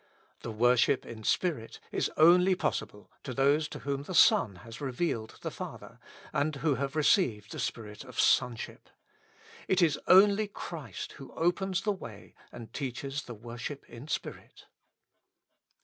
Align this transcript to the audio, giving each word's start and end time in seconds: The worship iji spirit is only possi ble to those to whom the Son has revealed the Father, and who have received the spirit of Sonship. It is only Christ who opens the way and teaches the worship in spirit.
The 0.39 0.49
worship 0.49 1.03
iji 1.03 1.23
spirit 1.27 1.79
is 1.91 2.09
only 2.17 2.55
possi 2.55 2.87
ble 2.87 3.11
to 3.21 3.35
those 3.35 3.67
to 3.67 3.77
whom 3.77 4.01
the 4.01 4.15
Son 4.15 4.55
has 4.65 4.81
revealed 4.81 5.37
the 5.43 5.51
Father, 5.51 5.99
and 6.33 6.55
who 6.55 6.73
have 6.73 6.95
received 6.95 7.51
the 7.51 7.59
spirit 7.59 8.03
of 8.03 8.19
Sonship. 8.19 8.89
It 9.67 9.79
is 9.79 9.99
only 10.07 10.47
Christ 10.47 11.11
who 11.17 11.31
opens 11.33 11.81
the 11.83 11.91
way 11.91 12.33
and 12.51 12.73
teaches 12.73 13.25
the 13.25 13.35
worship 13.35 13.87
in 13.87 14.07
spirit. 14.07 14.65